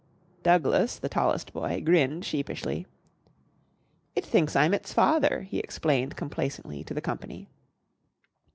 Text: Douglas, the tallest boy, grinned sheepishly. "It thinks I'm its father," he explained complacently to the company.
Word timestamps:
Douglas, 0.41 0.97
the 0.97 1.09
tallest 1.09 1.53
boy, 1.53 1.79
grinned 1.85 2.25
sheepishly. 2.25 2.87
"It 4.15 4.25
thinks 4.25 4.55
I'm 4.55 4.73
its 4.73 4.91
father," 4.91 5.41
he 5.41 5.59
explained 5.59 6.15
complacently 6.15 6.83
to 6.85 6.95
the 6.95 7.01
company. 7.01 7.49